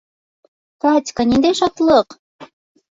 —Катька, 0.85 1.27
ниндәй 1.33 1.61
шатлыҡ! 1.63 2.21